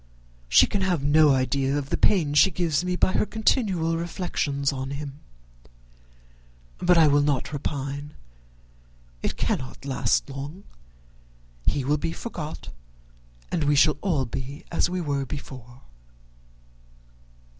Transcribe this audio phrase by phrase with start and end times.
[0.49, 4.73] she can have no idea of the pain she gives me by her continual reflections
[4.73, 5.19] on him.
[6.79, 8.15] But I will not repine.
[9.21, 10.63] It cannot last long.
[11.67, 12.69] He will be forgot,
[13.51, 15.83] and we shall all be as we were before."